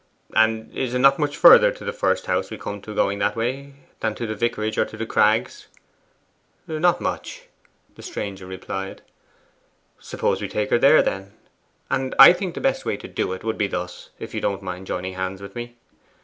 'And 0.35 0.75
is 0.75 0.95
it 0.95 0.97
not 0.97 1.19
much 1.19 1.37
further 1.37 1.69
to 1.71 1.85
the 1.85 1.93
first 1.93 2.25
house 2.25 2.49
we 2.49 2.57
come 2.57 2.81
to 2.81 2.95
going 2.95 3.19
that 3.19 3.35
way, 3.35 3.75
than 3.99 4.15
to 4.15 4.25
the 4.25 4.33
vicarage 4.33 4.79
or 4.79 4.85
to 4.85 4.97
The 4.97 5.05
Crags?' 5.05 5.67
'Not 6.65 6.99
much,' 7.01 7.43
the 7.93 8.01
stranger 8.01 8.47
replied. 8.47 9.03
'Suppose 9.99 10.41
we 10.41 10.47
take 10.47 10.71
her 10.71 10.79
there, 10.79 11.03
then. 11.03 11.33
And 11.91 12.15
I 12.17 12.33
think 12.33 12.55
the 12.55 12.61
best 12.61 12.83
way 12.83 12.97
to 12.97 13.07
do 13.07 13.31
it 13.33 13.43
would 13.43 13.59
be 13.59 13.67
thus, 13.67 14.09
if 14.17 14.33
you 14.33 14.41
don't 14.41 14.63
mind 14.63 14.87
joining 14.87 15.13
hands 15.13 15.39
with 15.39 15.53
me. 15.53 15.75